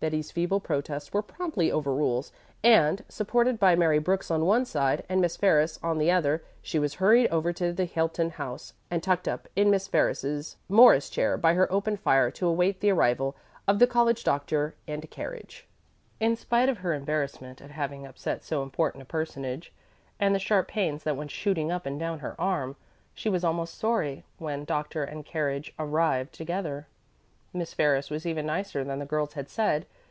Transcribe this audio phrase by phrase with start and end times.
[0.00, 2.30] Betty's feeble protests were promptly overruled,
[2.62, 6.78] and supported by Mary Brooks on one side and Miss Ferris on the other she
[6.78, 11.36] was hurried over to the Hilton House and tucked up in Miss Ferris's Morris chair
[11.36, 13.34] by her open fire, to await the arrival
[13.66, 15.66] of the college doctor and a carriage.
[16.20, 19.72] In spite of her embarrassment at having upset so important a personage,
[20.20, 22.76] and the sharp pains that went shooting up and down her arm,
[23.14, 26.86] she was almost sorry when doctor and carriage arrived together.
[27.50, 29.86] Miss Ferris was even nicer than the girls had said.